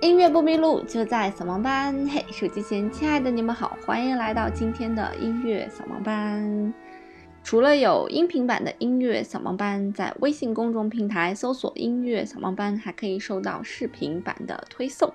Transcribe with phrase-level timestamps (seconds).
[0.00, 2.06] 音乐不迷路，就在扫盲班。
[2.06, 6.72] 嘿，手机前亲爱的你们好，欢迎来到今天的音乐扫盲班。
[7.42, 15.12] 除了有音频版的音乐扫盲班，在微信公众平台搜索“音乐扫盲班”，还可以收到视频版的推送。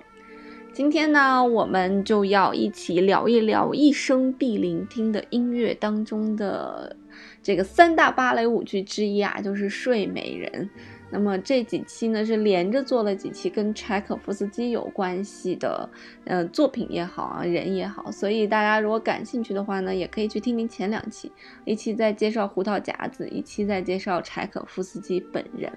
[0.74, 6.94] 今天呢，我们就要一起聊一聊一生必聆听的音乐当中的
[7.42, 10.68] 这个三大芭蕾舞剧之一啊，就是《睡美人》。
[11.14, 15.88] 那么这几期呢是连着做了几期跟柴可夫斯基有关系的，
[16.24, 21.30] 呃，作品也好啊，人也好，所以大家如果感兴趣的话呢，也可以去听听前两期，
[21.64, 25.72] 一期在介绍胡桃夹子，一期在介绍柴可夫斯基本人。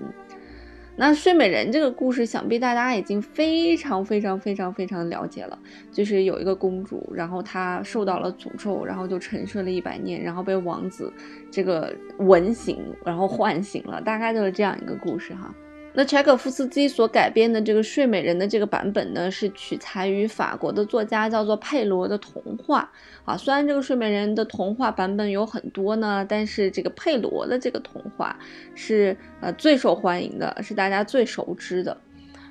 [1.00, 5.58] 那睡美人这个故事，想必大家已经非常非常非常非常了解了。
[5.92, 11.14] 就是有一个公主，然后她受到了诅咒，然后就沉睡了一百年，然后被王子
[11.52, 15.54] 这个吻醒，然后唤醒了，大概就是这样一个故事哈。
[15.98, 22.88] 那柴可夫斯基所改编的这个《睡美人》的这个版本呢，是取材于法国的作家叫做佩罗的童话
[23.26, 23.36] 啊。
[23.36, 28.38] 虽然这个《睡美人》的童话版本有很多呢，但是这个佩罗的这个童话
[28.76, 31.98] 是呃最受欢迎的，是大家最熟知的。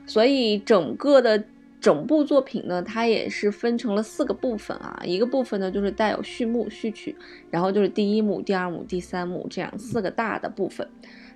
[0.09, 1.45] 所以整个的
[1.81, 5.01] 整部作品呢，它也是分成了四个部分啊。
[5.05, 7.15] 一个部分呢就是带有序幕、序曲，
[7.53, 10.89] 然后就是第一幕、第二幕、第三幕这样四个大的部分。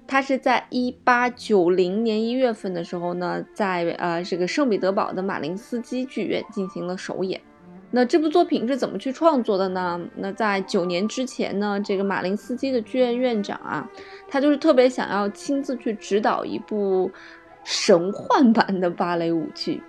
[0.06, 7.40] 他是在一八九零年一月份的时候呢，在呃这个圣彼得堡的马林斯基剧院进行了首演。
[7.92, 10.00] 那这部作品是怎么去创作的呢？
[10.14, 13.88] 那在九年之前呢，这个马林斯基的剧院院长啊，
[14.28, 17.10] 他就是特别想要亲自去指导一部
[17.64, 19.82] 神幻版的芭蕾舞剧，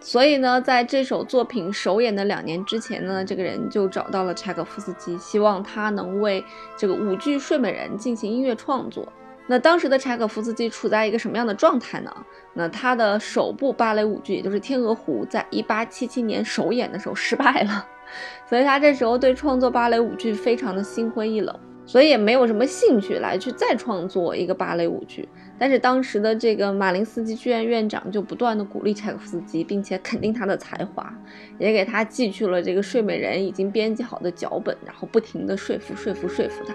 [0.00, 6.42] 所以呢，在这首作品首演的两年之前呢，这个人就找到了柴可夫斯基，希望他能为
[6.78, 9.06] 这个舞剧《睡美人》进行音乐创作。
[9.46, 12.10] 那当时的柴可夫斯基处在一个什么样的状态呢？
[12.54, 17.86] 那他的首部芭蕾舞剧，也就是《天鹅湖》，在一八七七年首演的时候失败了，
[18.48, 21.54] 所以他这时候对创作芭蕾舞剧非常的心灰意冷，
[21.84, 25.28] 所以也没有什么兴趣来去再创作一个芭蕾舞剧。
[25.56, 31.12] 但是当时的这个马林斯基剧院院长就不断的鼓励柴可夫斯基，并且肯定他的才华，
[31.58, 36.74] 也给他寄去了这个《睡美人》已经编辑好的脚本，然后不停的说服、说服、说服他。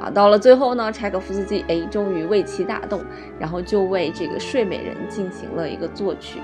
[0.00, 3.02] 啊，到了最后呢，柴可夫斯基哎，终于为其打动，
[3.38, 6.40] 然后就为这个《睡美人》进行了一个作曲。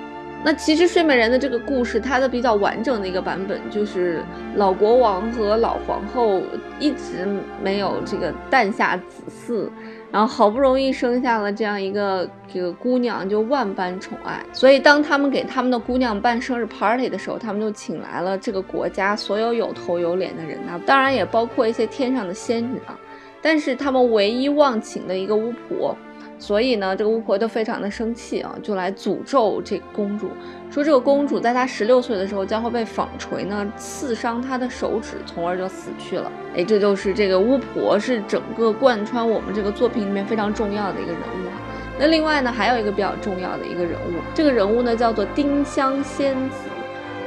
[0.47, 4.23] 那其实《睡美人》的这个故事，它的比较完整的一个版本，就是
[4.57, 6.43] 老国王和老皇后
[6.79, 7.27] 一直
[7.63, 9.71] 没有这个诞下子嗣，
[10.13, 14.45] 然后好不容易生下了这样一个这个姑娘，就万般宠爱。
[14.53, 22.99] 所以当他们给他们的姑娘办生日 party 的时候，他们就请来了这个国家所有有头有脸的人啊，当然也包括一些天上的仙女啊。
[23.45, 25.95] 但是他们唯一忘请的一个巫婆，
[26.39, 30.31] 所以呢，这个巫婆就非常的生气啊，就来诅咒这个公主，
[30.71, 36.33] 说这个公主在她十六岁的时候将会被纺锤呢刺伤她的手指，从而就死去了。
[36.57, 41.51] 哎，这就是这个巫婆是整个贯穿我们这个作品里面非常重要的一个人物。
[41.99, 46.57] 那另外呢，还有一个比较重要的一个人物，这个人物呢叫做丁香仙子。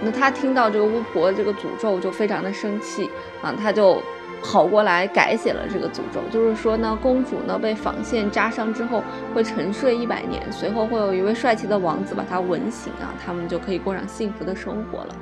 [0.03, 3.09] 那他听到这个巫婆这个诅咒就非常的生气
[3.41, 4.01] 啊，他就。
[4.43, 9.03] 跑过来改写了这个诅咒，就是说呢，公主呢被纺线扎伤之后
[9.33, 15.15] 会沉睡一百年，随后会有一位帅气的王子把她吻醒啊，他们就可以过上幸福的生活了。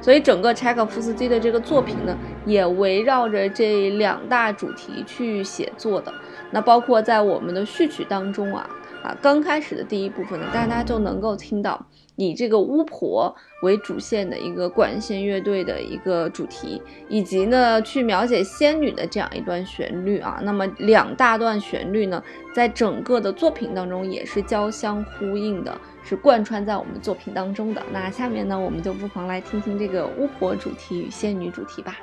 [0.00, 6.12] 所以整个柴可夫斯基的这个作品呢，也围绕着这两大主题去写作的。
[6.50, 8.68] 那包括在我们的序曲当中啊。
[9.02, 11.86] 啊，刚开始的第一部分呢，大家就能够听到
[12.16, 20.38] 以这个巫婆为主线的一个管弦乐队的一个主题，以及呢去描写仙女的这样一段旋律啊。
[20.42, 22.22] 那么两大段旋律呢，
[22.54, 27.82] 在整个的作品当中也是交相呼应的，是贯穿在我们作品当中的。
[27.90, 31.96] 那下面呢，我们就不妨来听听这个巫婆主题与仙女主题吧。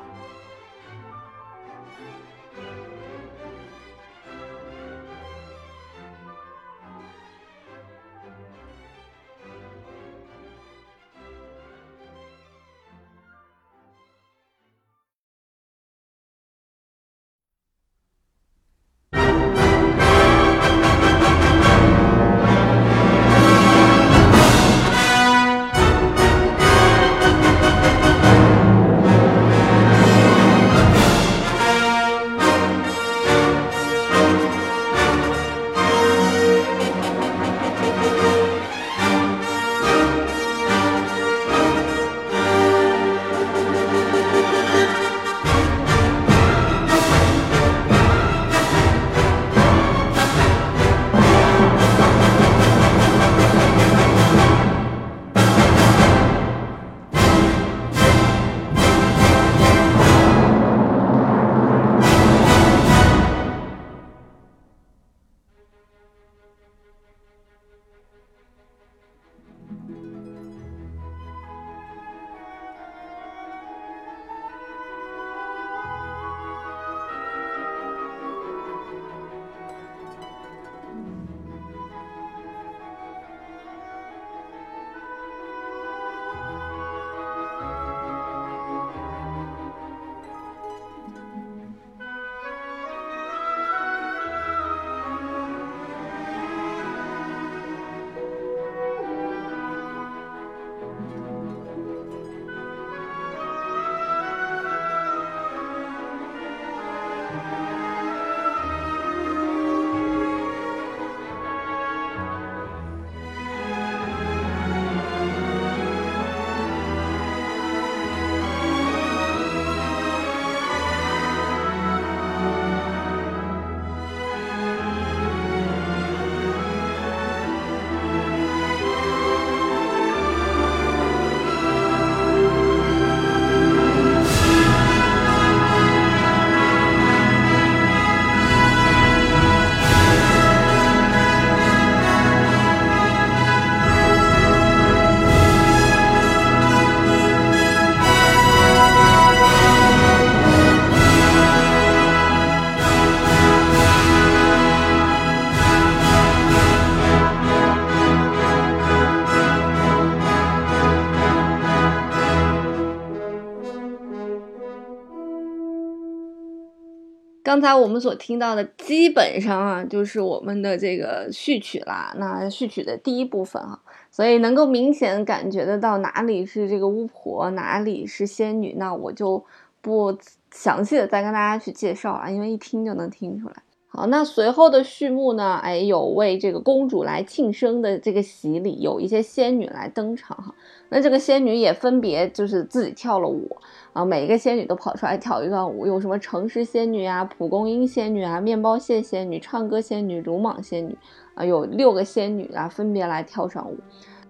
[167.59, 172.13] 刚才我们所听到的基本上啊，就是我们的这个序曲啦。
[172.17, 173.79] 那序曲的第一部分啊，
[174.11, 178.75] 所以能够明显感觉得到哪里是这个巫婆，哪里是仙女。
[178.77, 179.43] 那我就
[179.81, 180.15] 不
[180.51, 183.55] 详细的再跟大家去介绍了，因为一听就能听出来。
[183.97, 185.55] 好，那随后的序幕呢？
[185.55, 190.53] 哎，有为这个公主来庆生的这个洗礼，有一些仙女来登场哈。
[190.89, 193.49] 那这个仙女也分别就是自己跳了舞
[193.93, 200.95] 啊，每一个仙女都跑出来跳一段舞，有什么诚实仙女啊、蒲公英仙女啊、面包蟹仙女、唱歌仙女、鲁莽仙女
[201.33, 203.77] 啊，有六个仙女啊，分别来跳上舞。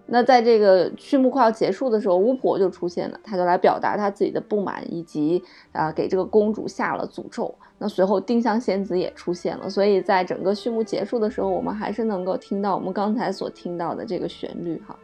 [0.06, 5.42] 那在这个序幕快要结束的时候，巫婆就出现了，她就来表达她自己的不满，以及
[5.72, 7.54] 啊给这个公主下了诅咒。
[7.78, 14.96] 那随后丁香仙子也出现了，所以在整个序幕结束的时候，我们还是能够听到我们刚才所听到的这个旋律哈。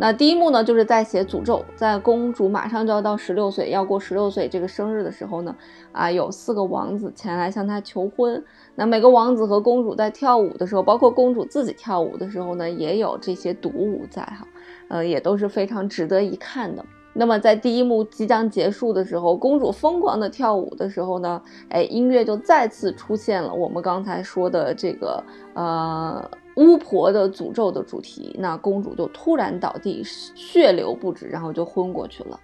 [0.00, 5.54] 那第一幕呢，就是在写诅咒，在公主马上就要到十六岁，要过十六岁这个生日的时候呢，
[5.90, 8.40] 啊，有四个王子前来向她求婚。
[8.76, 14.46] 那每个王子和公主在跳舞的时候，包括公主自己跳舞的时候呢，也有这些独舞在哈，
[14.86, 16.84] 呃，也都是非常值得一看的。
[17.18, 25.22] 那么在第一幕即将结束的时候，公主疯狂的跳舞的时候呢，哎，音乐就再次出现了我们刚才说的这个
[25.54, 26.30] 呃。
[26.56, 32.40] 巫婆的诅咒的主题，那公主就突然倒地，血流不止，然后就昏过去了。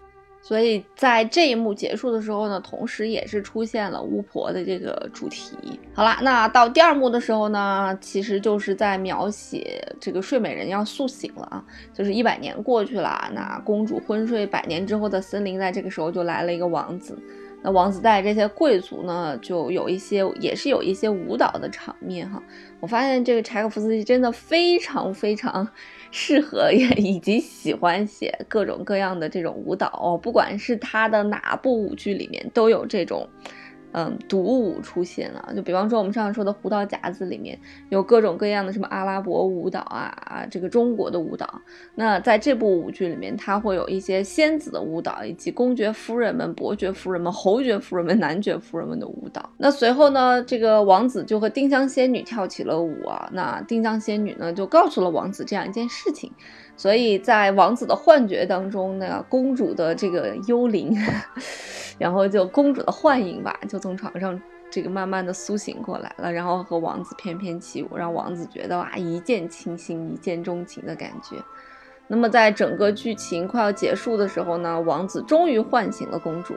[0.46, 5.56] 所以在这一幕结束的时候呢，同时也是出现了巫婆的这个主题。
[5.94, 17.18] 好啦，那到第二幕的时候呢，其实就是在描写这个睡美人要苏醒了啊，就是一百年过去了，那公主昏睡百年之后的森林，在这个时候就来了一个王子。
[17.62, 22.42] 那王子带这些贵族呢，就有一些，也是有一些舞蹈的场面哈。
[22.80, 25.66] 我发现这个柴可夫斯基真的非常非常
[26.16, 33.28] 适合，也 以及喜欢写各种各样的这种舞蹈，不管是他的哪部舞剧里面都有这种。
[33.96, 37.56] 嗯，独舞出现了，就比方说我们上次说的《胡桃夹子》里面
[37.90, 41.48] 有各种各样的什么阿拉伯舞蹈啊啊，这个中国的舞蹈。
[41.94, 49.48] 那在这部舞剧里面，它会有一些仙子的舞蹈，以及公爵夫人们、伯爵夫人们、侯爵夫人们、男爵夫人们的舞蹈。
[49.58, 53.30] 那随后呢，这个王子就和丁香仙女跳起了舞啊。
[53.32, 56.32] 那丁香仙女呢，就告诉了王子这样一件事情。
[56.76, 60.92] 所以在王子的幻觉当中呢，公主的这个幽灵，
[61.98, 64.40] 然后就公主的幻影吧，就从床上
[64.70, 71.36] 这个慢慢的苏醒过来了，然后和王子翩翩起舞，让王子觉得啊一见倾心，一见钟情的感觉。
[72.06, 76.54] 那么在整个剧情快要结束的时候呢，王子终于唤醒了公主。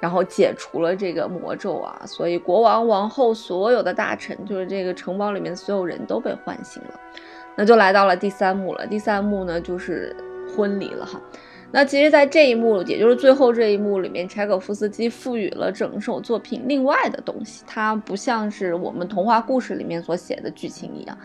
[0.00, 7.00] 然后解除了这个魔咒啊，所以国王、王后、所有的大臣，就是这个城堡里面所有人都被唤醒了。
[7.56, 8.86] 那就来到了第三幕了。
[8.86, 10.16] 第三幕呢，就是
[10.56, 11.20] 婚礼了哈。
[11.72, 17.62] 那其实，在这一幕，也就是最后这一幕里面，柴可夫斯基赋予了整首作品另外的东西。
[17.66, 21.16] 它不像是我们童话故事里面所写的剧情一样，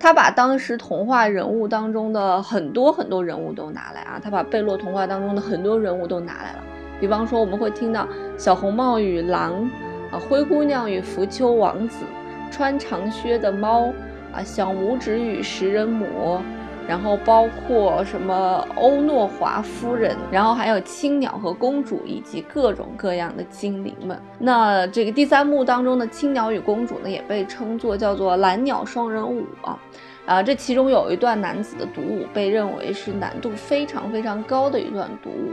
[0.00, 6.64] 他把当时童话人物当中的很多很多人物都拿来啊，他把贝洛童话当中的很多人物都拿来了。
[7.00, 9.70] 比方说，我们会听到小红帽与狼，
[10.10, 12.04] 啊，灰姑娘与浮丘王子，
[12.50, 13.92] 穿长靴的猫，
[14.32, 16.40] 啊，小拇指与食人魔，
[16.86, 24.20] 然后包括什么欧诺华夫人，然后还有青鸟和公主，以及各种各样的精灵们。
[24.38, 29.78] 那这个第三幕当中的青鸟与公主呢，也被称作叫做蓝鸟双人舞啊，
[30.26, 35.52] 啊，这其中有一段男子的独舞，被认为是难度非常非常高的一段独舞。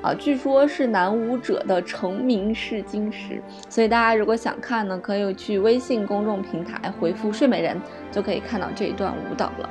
[0.00, 7.76] 啊，据说是男舞者的成名试金石，所以大家如果想看呢，可以去微信公众平台回复“睡美人”，
[8.12, 9.68] 就可以看到这一段舞蹈了。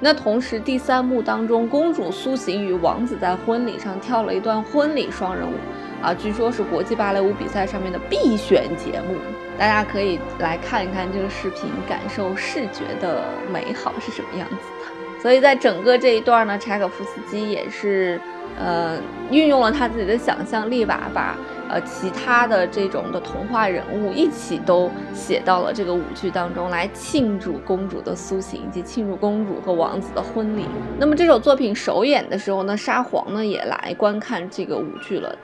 [0.00, 5.54] 那同时第三幕当中，公主苏醒与王子在婚礼上跳了一段婚礼双人舞，
[6.02, 9.16] 啊，据说是国际芭蕾舞比赛上面的必选节目，
[9.58, 15.22] 大家可以来看一看这个视频，感受视觉的美好是什么样子的。
[15.22, 18.18] 所以在整个这一段呢，柴可夫斯基也是。
[18.58, 18.98] 呃，
[19.30, 21.36] 运用了他自己的想象力吧，把
[21.68, 30.64] 呃其他的这种的童话人物一起都写到了这个舞剧当中来庆祝公主的苏醒以及庆祝公主和王子的婚礼。
[30.98, 35.36] 那么这首作品首演的时候呢，沙皇呢也来观看这个舞剧了。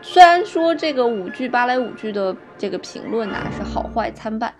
[0.00, 4.52] 虽然说这个舞剧芭蕾舞剧的这个评论呐是好坏参半，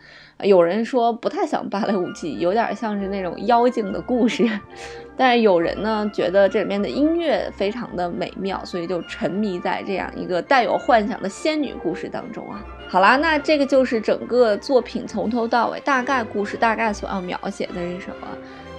[0.43, 4.49] 有人说不太像芭蕾舞剧，有点像是那种妖精的故事。
[5.17, 12.65] 但是有人呢觉得这里面的音乐非常的美妙，所以就沉迷在这样一个带有幻想的仙女故事当中啊。
[12.89, 18.27] 好啦，那这个就是整个作品从头到尾大概故事大概所要描写的是什么。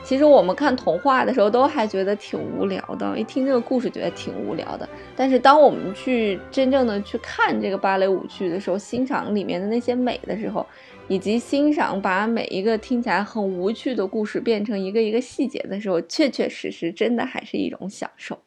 [0.03, 4.87] 其实我们看童话的时候都还觉得挺无聊的，一听这个故事觉得挺无聊的。
[5.15, 10.63] 但是当我们去真正的去看这个芭蕾舞剧的时候，欣赏里面的那些美的时候，
[11.07, 18.39] 以及欣赏把每一个听起来很无趣的故事变成一个一个细节的时候，确确实实真的还是一种享受。